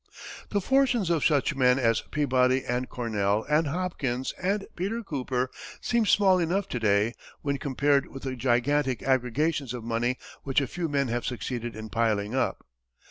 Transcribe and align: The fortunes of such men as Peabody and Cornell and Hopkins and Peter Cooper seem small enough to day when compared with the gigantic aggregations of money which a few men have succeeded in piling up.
The 0.49 0.61
fortunes 0.61 1.11
of 1.11 1.23
such 1.23 1.53
men 1.53 1.77
as 1.77 2.01
Peabody 2.09 2.65
and 2.65 2.89
Cornell 2.89 3.45
and 3.47 3.67
Hopkins 3.67 4.33
and 4.41 4.65
Peter 4.75 5.03
Cooper 5.03 5.51
seem 5.79 6.07
small 6.07 6.39
enough 6.39 6.67
to 6.69 6.79
day 6.79 7.13
when 7.43 7.59
compared 7.59 8.07
with 8.07 8.23
the 8.23 8.35
gigantic 8.35 9.03
aggregations 9.03 9.75
of 9.75 9.83
money 9.83 10.17
which 10.41 10.59
a 10.59 10.65
few 10.65 10.89
men 10.89 11.09
have 11.09 11.23
succeeded 11.23 11.75
in 11.75 11.89
piling 11.89 12.33
up. 12.33 12.65